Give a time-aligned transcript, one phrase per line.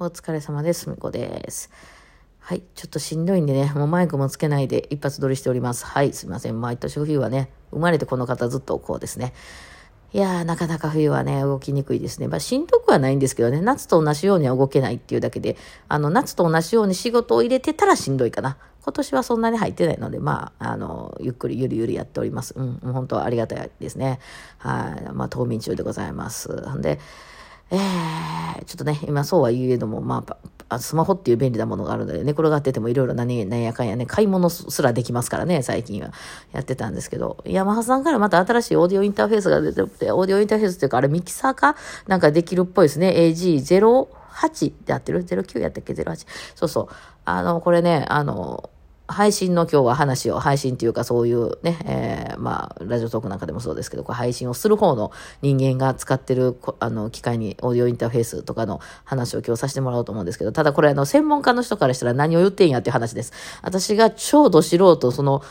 [0.00, 0.90] お疲れ様です。
[0.90, 1.70] みこです。
[2.40, 2.64] はい。
[2.74, 5.86] ちょっとしんどいんでね、もうマイクもつけないで一発撮りしております。
[5.86, 6.12] はい。
[6.12, 6.60] すいません。
[6.60, 9.32] 毎年冬はね、生まれてこの方ずっとこうですね。
[10.12, 12.26] いやー、なかなか冬はね、動きにくいですね。
[12.26, 15.56] まあ、しんどくはないんですけどね、夏と同じようには動けないっていうだけで、
[15.88, 18.56] あの、夏と同じように仕事を入れてたらしんどいかな。
[18.82, 22.54] 今年はそんなに入ってないので、まあ、あの、ゆっくりゆるゆるやっております。
[22.56, 24.18] うん、本当はありがたいですね。
[24.58, 25.12] はい。
[25.12, 26.48] まあ、冬眠中でございます。
[26.52, 26.98] んで、
[27.76, 30.24] えー、ちょっとね、今そうは言えども、ま
[30.68, 36.12] あ、スマホっていう便利なものがあるので、寝転がっててもいろいろ何、やかんやね、買い物すらできますからね、最近は。
[36.52, 43.10] やってたんですけど、ヤマハさんからまた新しいオーディオインターフェースが出てるって、オーディオインターフェースっていうか、あれミキサーかなんかできるっぽいですね。
[43.10, 46.26] AG08 でやってる ?09 やったっけ ?08。
[46.54, 46.88] そうそう。
[47.24, 48.70] あの、これね、あの、
[49.06, 63.32] 配信の今日は話を、配信っていうかそういうね、えー、まあ、ラジオトークなんかでもそうですけど、これ配信をする方の人間が使ってる、あの、機械に、オーディオインターフェースとかの話を今日させてもらおうと思うんですけど、ただこれあの、専門家の人からしたら何を言ってんやっていう話です。
[63.62, 65.42] 私が超ど素人、その、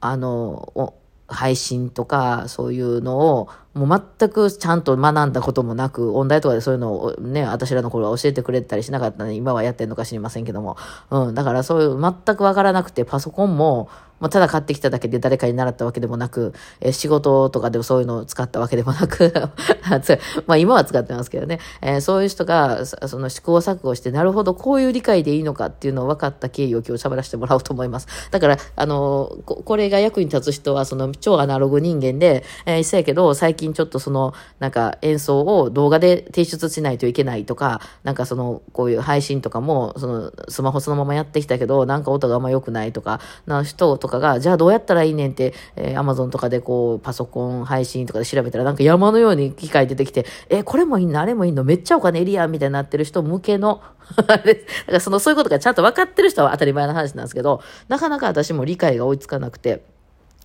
[0.00, 0.94] あの、
[1.28, 10.76] 配信とか、そういうのを、もう全くちゃんと学んだこともなく、音大とかでそういうのをね、私らの頃は教えてくれたりしなかったので、今はやってんのか知りませんけども。
[11.10, 13.88] うん、だからそういう全くわからなくて、パソコンも、
[14.22, 19.32] まあ、ただ買ってきただけで誰かに習ったわけでもなく、え仕事とかでもそういうのを使ったわけでもなく、
[20.46, 28.06] まあ今は使ってますけどね、えーそういう人がその試行錯誤して、なるほど、こういう理解でいいのかっていうのを分かった経緯を今日喋らせてもらおうと思います。
[28.30, 53.82] だから、あの、ここれが役に立つ人は、その超アナログ人間で、えー、一緒やけど、最近近ちょっとその、なんか演奏を動画で提出しないといけないとか、なんかその、こういう配信とかも、その、スマホそのままやってきたけど、なんか音があんま良くないとか、な人とかが、じゃあどうやったらいいねんって、えー、Amazon とかでこう、パソコン配信とかで調べたら、なんか山のように機械出てきて、えーこれもいいのあれもいいのめっちゃお金いりやんみたいになってる人向けの、
[54.26, 54.54] あれ、
[54.86, 59.84] だかその、そういうことがちゃんと分かってる人は当たり前の話なんですけど、なかなか私も理解が追いつかなくて、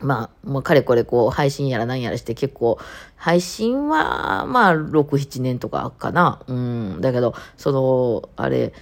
[0.02, 2.78] まあ、もうかれこれこう、配信やら何やらして結構、
[3.16, 6.42] 配信は、まあ、6、7年とかかな。
[6.48, 7.02] うん。
[7.02, 8.74] だけど、その、あれ、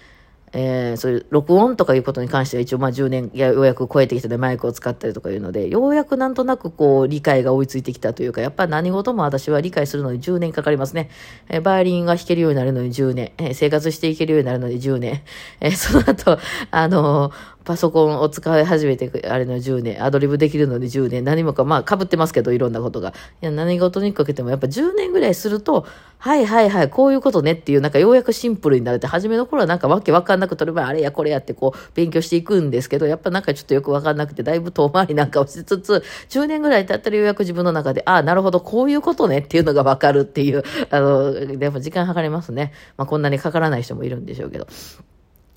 [0.58, 11.10] えーそういう録音とかいうことに関しては一応まあ10年ようやく超えてきたでマイクを使ったりとかいうので、ようやくなんとなくこう理解が追いついてきたというか、やっぱ何事も私は理解するのに10年かかりますね。
[11.50, 15.24] えーバイオリンが弾けるようになるのに10年、えー生活していけるようになるのに10年、
[15.60, 16.38] えーその後、
[16.72, 23.10] あのーパソコンを使い始めて、あれの10年、アドリブできるのに10年、何もか、まあ、被ってますけど、いろんなことが。
[23.42, 25.86] いや、何事にかけても、やっぱ10年ぐらいすると、
[26.20, 42.74] はいはいはい、こういうことねっていう、なんかようやくシンプルになれて、初めの頃はなんかわけわかんなくとれば、あれやこれやってこう、勉強していくんですけど、やっぱなんかちょっとよくわかんなくて、だいぶ遠回りなんかをしつつ、10年ぐらい経ったらようやく自分の中で、ああ、なるほど、こういうことねっていうのがわかるっていう、あの、やっぱ時間かかりますね。
[42.98, 44.68] まあ、こんなにかからない人もいるんでしょうけど。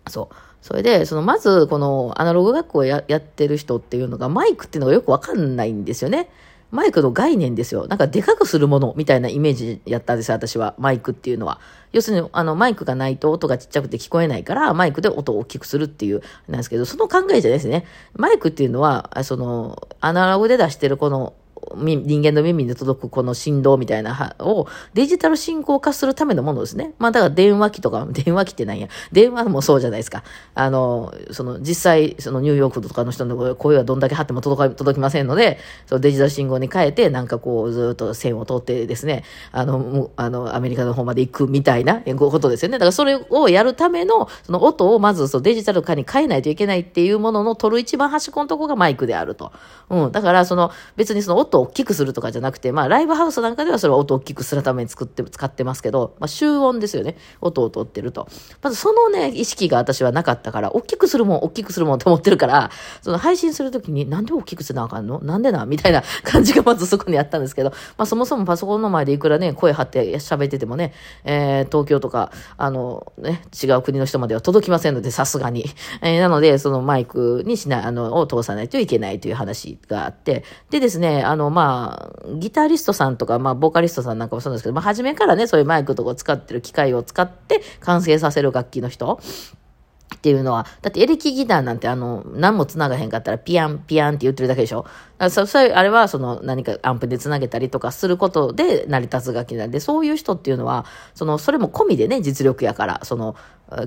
[0.08, 0.34] そう。
[0.62, 6.28] それで、その、まず、この、アナログ学校ややってる人っていうのが、マイクっていうのがよくわかんないんですよね。
[6.70, 7.86] マイクの概念ですよ。
[7.86, 10.74] なんか、でかくするものみたいなイメージやったんですよ、私は。
[10.78, 11.60] マイクっていうのは。
[11.92, 17.86] 要するに、あの、マイクがないと音がちっちゃくて聞こえないから、マイクで音を大きくするっていう、なんですけど、その考えじゃないですね。
[18.14, 21.32] マイクっていうのは、その、アナログで出してるこの、
[21.76, 26.92] 人間の耳に届くこの振動みたいなはをデジタル進行化するためのものですね。
[26.98, 28.88] まあだから電話機とか、 電話機ってなんや。
[29.12, 30.22] 電話もそうじゃないですか。
[30.54, 42.78] あの、その実際、そのニューヨークとかの人の声はどんだけ張っても届か届きませんので、そのデジタル信号に変えて、なんかこうずっと線を通ってですね、あの、あの、アメリカの方まで行くみたいなことですよね。
[42.78, 49.52] だからそれをやるための、その音をまずそのデジタル化に変えないといけないっていうものの取る一番端っこのとこがマイクであると。
[49.90, 50.12] うん。
[50.12, 57.16] だからその別にその音大きくするとかじゃなくて、まあライブハウスなんかではそれは音を大きくするために作って、使ってますけど、まあ集音ですよね。
[57.40, 58.28] 音を取ってると。
[58.62, 62.70] まずそのね、意識が私はなかったから、大きくするもん、大きくするもんと思ってるから、
[63.02, 65.20] その配信するときになんで大きくせなあかんの？
[65.20, 70.92] なんでなみたいな 感じがまずそこにあったんですけど、まあそもそもパソコンの前でいくらね、声張って喋っててもね、
[71.24, 75.66] えー東京とか、あのね、違う国の人までは届きませんので、さすがに。
[76.02, 89.20] えーなので、そのマイクにしない、あの、を通さないといけないという話があって、でですね、あの、まあ、ギタリストさんとか、まあ、ボーカリストさんなんかもそうですけど、まあ、初めからね、そういうマイクとか使ってる機械を使って完成させる楽器の人
[90.16, 94.86] っていうのは、だってエレキギターなんてあの、何も繋がへんかったらピアン、ピアンって言ってるだけでしょ。
[95.18, 103.34] あそそれあれはその何かアンプでつなげたりとかすることで成り立つ楽器なんで、そういう人っていうのは、その、それも込みでね、実力やから、その、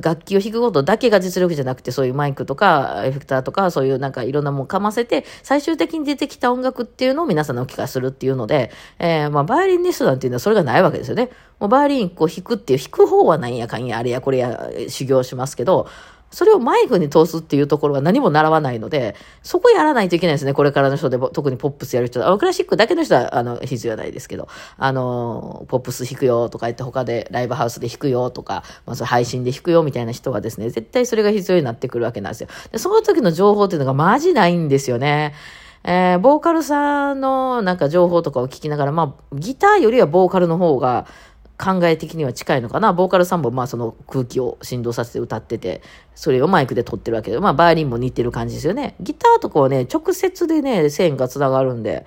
[0.02, 8.70] 楽器を弾くことだけが実力じゃなくて、そういうマイクとか、エフェクターとか、そういうなんかいろんなもんかませて、最終的に出てきた音楽っていうのを皆さんのお聞かせするっていうので、
[9.00, 11.30] えー、まあ、バイオリニストなんていうのはそれがないわけですよね。
[11.60, 15.88] もうバイオリンこう弾くっていう、弾く方はなんやかんや、あれやこれや修行しますけど、
[16.32, 20.54] それをマイクに通すっていうところは何も習わないので、そこやらないといけないですね。
[20.54, 24.48] これからの人で、特にポップスやる人あクラシックだけの人は、あの、必要ないですけど、
[24.78, 32.50] あの、ポップス弾くよとか言って他でライブハウスで弾くよとか、まあ、そ配信で弾くよみたいな人はですね、絶対それが必要になってくるわけなんですよ。
[32.72, 35.34] で、その時の情報っていうのがマジないんですよね。
[35.84, 41.08] えー、ボーカルさんのなんか情報とかを聞きながら、まあ、ギターよりはボーカルの方が、
[41.62, 42.92] 考え的には近いのかな。
[42.92, 45.84] ボーカルさんもまあその空気を振動させて歌ってて、
[46.16, 48.96] それをマイクで撮ってるわけで、まあバイオリンも似てる感じですよね。
[49.00, 52.06] ギターとかはね、直接でね、線が繋がるんで、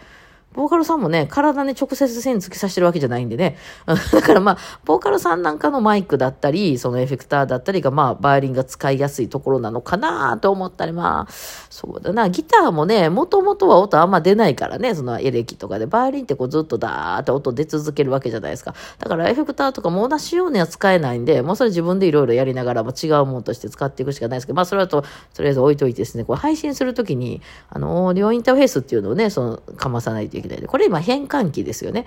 [0.55, 3.57] ボーカルさんもね、体に直接線突き刺してるわけじゃないんでね。
[3.87, 11.33] だからまあ、ボーカルさんなんかのマイクだったり、そのエフェクターだったりが、まあ、バイオリンが使いやすいところなのかなと思ったり、まあ、
[11.71, 12.31] そうだな。
[12.31, 15.87] ギターもね、もともとは音あんま出ないからね、そのエレキとかで。
[15.87, 18.75] バイオリンってこうずっとダーって音出続けるわけじゃないですか。
[18.99, 25.03] だからエフェクターとかも同じようには使えないんで、もうそれ自分でいろいろやりながら、も違うものとして使っていくしかないですけど、まあ、それだと、
[25.35, 30.67] とりあえず置いといてですね、こう配信するときに、あの、オーディオインターフェースっていうのをね、その、かまさないといけないで。
[30.67, 32.07] これ今変換器ですよね。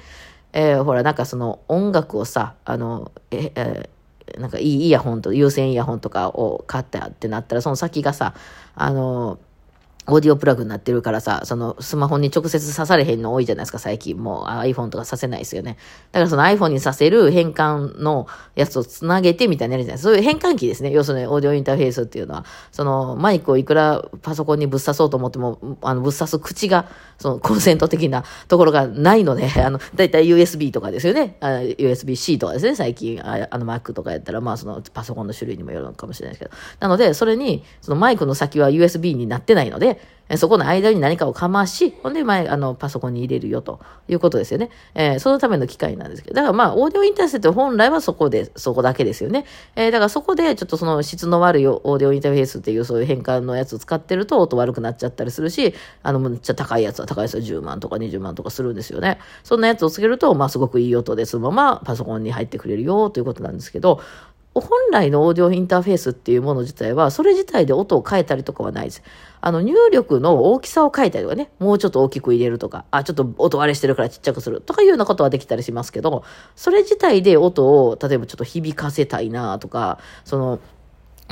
[0.53, 8.33] えー、ほら、なんかその音楽をさ、あの、え、えー、なんかいいイヤホンと、有線イヤホンとかを買ったってなったら、その先がさ、
[8.75, 9.39] あの、
[10.09, 14.17] オーディオプラグになってるからさ、そのスマホに直接刺されへんの多いじゃないですか、最近。
[14.17, 15.77] もう iPhone とかさせないですよね。
[16.13, 18.25] だからその iPhone にさせる変換の
[18.55, 20.09] やつをつなげてみたいなるじゃないですか。
[20.09, 20.91] そういう変換器ですね。
[20.91, 31.35] 要するにオーディオインターフェースっていうのは、そのマイクをいくらパソコンにぶっ刺そうと思っても、あのぶっ刺す口が、そのコンセント的なところがないので、 あの、だいたい USB とかですよね。
[31.41, 33.19] USB-C とかですね、最近。
[33.21, 36.51] あの Mac とかやったら、まあそのパソコンの種類にもよるのかもしれないですけど。
[36.79, 39.96] なので、それに、そのマイクの先は USB になってないので、
[40.35, 43.79] そこの間に何かをかまし、ほんで前、あの、パソコンに入れるよと
[44.09, 44.69] いうことですよね。
[44.93, 46.35] えー、そのための機械なんですけど。
[46.35, 49.45] だからまあ、オーディオインターセット本来はそこで、そこだけですよね。
[49.77, 55.73] えー、だからそこでちょっとその質の悪いオーディオインターフェースっていうそういう変換のやつを使ってると音悪くなっちゃったりするし、
[56.03, 59.19] あの、めっちゃ高いやつは高いやつは10万とか20万とかするんですよね。
[59.43, 64.01] そんなやつをつけると、まあすごくいい音でそのままパソコンに入ってくれるよということなんですけど、
[64.59, 69.03] 本来のオーディオインターフェースっていうもの自体は、それ自体で音を変えたりとかはないです。
[69.41, 76.23] あの、入力の大きさを変えたりとかね、もうちょっと大きく入れるとか、あ、ちょっと音割れしてるからちっちゃくするとかいうようなことはできたりしますけど、
[76.55, 80.59] それ自体で音を、例えばちょっと響かせたいなとか、その、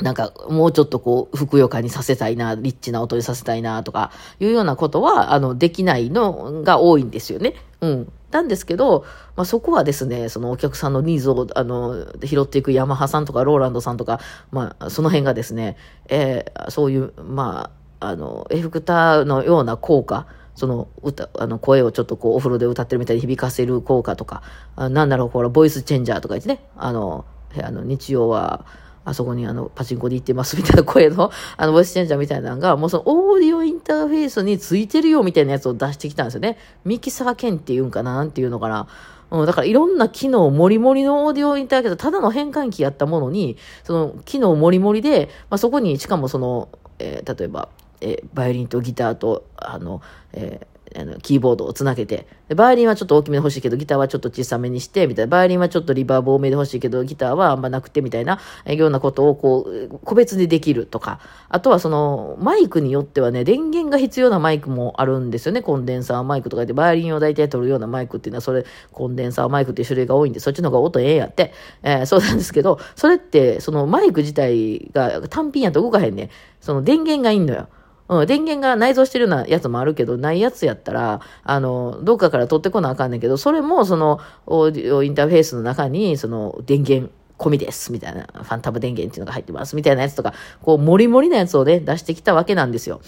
[0.02, 7.54] なんか、もうちょっとこう、ふくよかにさせたいな、リッチな音にさせたいな、とか、いうようなことは、あの、できないのが多いんですよね。
[7.80, 8.12] うん。
[8.30, 9.04] なんですけど、
[9.36, 14.20] まあ、そこはですね、そのお客さんのニーズを、あの、拾っていくヤマハさんとかローランドさんとか、
[14.50, 15.76] まあ、その辺がですね、
[16.08, 17.70] えー、そういう、ま
[18.00, 24.42] あ、あの、エフェクターのような効果、その歌、あの声をちょっとこうお風呂で歌ってるみたいに響かせる効果とか、
[24.74, 27.26] あなんだろう、ほら、ボイスチェンジャーとか言ってね、あの、
[27.62, 28.64] あの日曜は、
[29.06, 36.58] あそこにあの、パチンコで行ってますみたいな声の、 あの、ボイスチェンジャーみたいなのが、もうそのオーディオインターフェースについてるよみたいなやつを出してきたんですよね。
[36.84, 38.88] ミキサー剣っていうんかななんていうのかな。
[39.30, 46.68] うん、だからいろんな機能もりもりのオーディオインターフェース、ただの変換器やったものに、その機能もりもりで、まあ、そこにしかもその、
[46.98, 47.68] えー、例えば、
[48.00, 50.75] えー、バイオリンとギターと、あの、えー
[51.22, 55.30] キーボードをつなげて、で、バイオリンはちょっと大きめで欲しいけど、ギターはちょっと小さめにして、みたいな。
[55.30, 61.20] バイオリンはちょっとリバーブ多めで欲しいけど、ギターはあんまなくて、みたいな、ようなことをこう、個別にできるとか。
[61.48, 65.62] あとはその、マイクによってはね、電源が必要なマイクもあるんですよね。
[65.62, 71.52] コンデンサーマイクとかで、バイオリンを大体取るようなマイクっていうのは、それ、コンデンサーマイクっていう種類が多いんで、そっちの方が音ええやって。
[71.82, 76.30] えー、そうなんですけど、それって、そのマイク自体が単品やと動かへんね。
[76.60, 77.68] その電源がいいのよ。
[78.08, 90.32] うん、電源が内蔵してるようなやつもあるけど、ないやつやったら、あの、どっかから取ってこなあかんねんけど、それもその、オーディオインターフェースの中に、その、電源、込みです、みたいな、ファンタブ電源っていうのが入ってます、みたいなやつとか、
[90.62, 93.00] こう、もりもりなやつをね、出してきたわけなんですよ。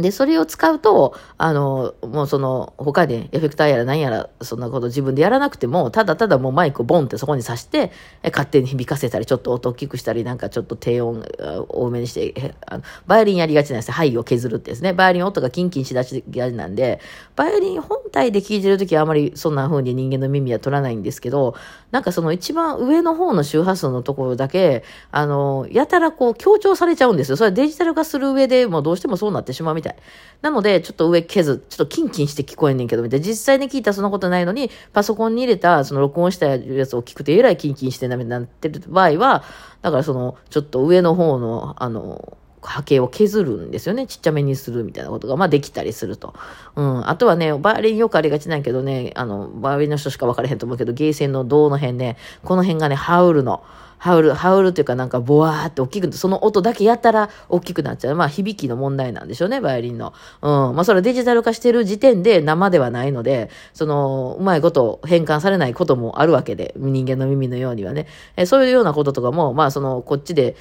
[0.00, 7.90] で、それを使うと、あの、もうその、他でエフェクターやら何やら、そんなこと自分でやらなくても、ただただもうマイクをボンってそこに挿して、
[8.22, 11.24] え勝手に響かせたり、ちょっと音大きくしたり、なんかちょっと低音
[11.68, 13.94] 多めにして、あのバイオリンやりがちなんですよ。
[13.94, 14.92] 肺を削るってですね。
[14.92, 17.00] バイオリン音がキンキンしだしがちなんで、
[17.34, 21.54] バイオリン本体で聴いてるときはあまりそんな風に人間の耳は取らないんですけど、
[21.90, 27.36] なんかその一番上の方の周波数のところだけ、あの、やたらこう強調されちゃうんですよ。
[27.36, 29.96] それはデジタル化する上でもうどうしてもそうなってしまうみたい。
[30.42, 33.26] なので、ちょっと上削、ちょっとキンキンして聞こえんねんけど、みたいな。
[33.26, 39.44] 実際に聞いたらそんなことないのに、パソコンに入れた、その録音したやつを聞くと、えらいキンキンしてんな、みたいになってる場合は、
[39.82, 42.36] だからその、ちょっと上の方の、あの、
[42.66, 44.06] 波形を削るんですよね。
[44.06, 46.34] ちっちゃめにするみたいなことが、まあできたりすると。
[46.74, 47.08] うん。
[47.08, 53.62] あとはね、バイオリンよくありがちなんやけどね、あの、バイオリンの人しか分からへんと思うけど、ゲーセンの銅の辺ね、この辺がね、ハウルの、
[53.98, 58.16] ハウル、ハウルっていうかなんかボワーって大きく、その音だけやったら大きくなっちゃう。
[58.16, 60.12] まあ響きの問題なんでしょうね、バイオリンの。
[60.42, 60.76] うん。
[60.76, 68.06] まあそれはデジタル化してる時点で生ではないので、その、うまいこと変換されないこともあるわけで、人間の耳のようにはね。
[68.36, 70.56] えそういうようなこととかも、まあその、こっちで、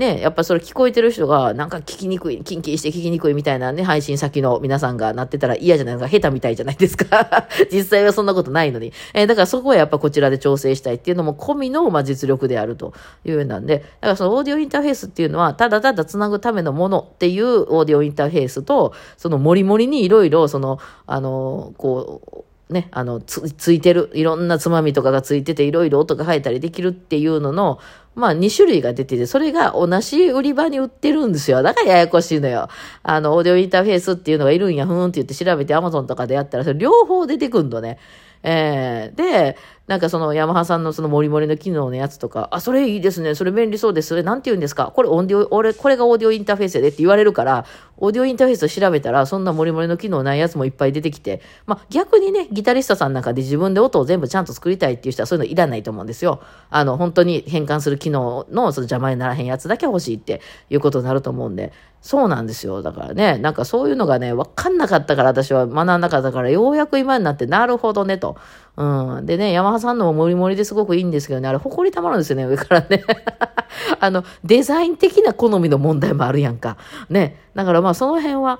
[0.00, 6.08] ね、やっぱそれ聞こえてる人が、なんか聞きにくい、キンキンして聞きにくいみたいなね、配信先の皆さんがなってたら嫌じゃないですか。
[6.08, 7.46] 下手みたいじゃないですか。
[7.70, 8.94] 実際はそんなことないのに。
[9.12, 12.94] えー、だからそこはやっぱこちらで調整したいっていうのも込みの、まあ、実力であると
[13.26, 27.78] いうようなんで、だからそのオーディオインターフェースっていうのは、ただただ繋ぐためのものっていうオーディオインターフェースと、そのモリモリにいろいろ、その、あの、こう、ね、あの、つ、ついてる、いろんなつまみとかがついてて、いろいろ音が入ったりできるっていうのの、
[28.14, 31.62] まあ、2種類が出てて、それが同じ売り場に売ってるんですよ。
[31.62, 32.68] だからややこしいのよ。
[33.02, 37.98] あの、オーディオインターフェースっていうのがいるんや、ふーんって言って調べて Amazon とかでやったら、それ両方出てくんのね。
[38.42, 39.56] えー、で、
[39.90, 43.34] なんかそのヤマハさんのそのモリモリの機能のやつとか、あ、それいいですね。
[43.34, 44.08] それ便利そうです。
[44.10, 44.92] それなんて言うんですか？
[44.94, 47.66] これオーディオ、俺、これがオーディオインターフェースやでって言われるから、
[47.96, 56.40] オーディオインターフェースを調べたら、そんなモリモリの機能ないやつもいっぱい出てきて、まあ逆にね、ギタリストさんなんかで自分で音を全部ちゃんと作りたいっていう人はそういうのいらないと思うんですよ。
[56.70, 62.80] あの、本当に変換する機能のその邪魔にならへんやつだけ欲しいっていうことになると思うんで、そうなんですよ。
[62.80, 68.38] だからね、なんかそういうのがね、わかんなかったから私は学んなかったから、ようやく今になって、なるほどね、と。
[68.76, 69.26] うん。
[69.26, 73.04] でね、ヤマハさんのもモリモリですごくいいんですけどね、あれ、ほこりたまるんですよね、上からね。
[74.00, 76.76] あの、デザイン的な好みの問題もあるやんか。
[77.08, 77.36] ね。
[77.54, 78.58] だからまあ、その辺は、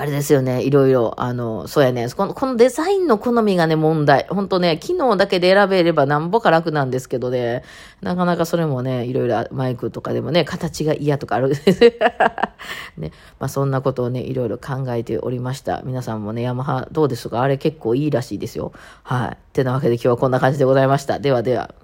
[0.00, 0.62] あれですよね。
[0.62, 2.08] いろいろ、あの、そうやね。
[2.08, 4.26] この、このデザインの好みがね、問題。
[4.30, 7.64] ほんとね、機能だけで選べればなんぼか楽なんですけどね、
[8.00, 11.50] なかなかそれもね、いろいろマイクとかでもね、形が嫌とかある。
[12.96, 13.10] ね。
[13.40, 15.82] まあそんなことをね、いろいろ考えておりました。
[15.84, 17.42] 皆さんもね、ヤマハどうですか？
[17.42, 18.70] あれ結構いいらしいですよ。
[19.02, 19.36] はい。
[19.52, 21.18] てなわけで今日はこんな感じでございました。
[21.18, 21.74] ではでは。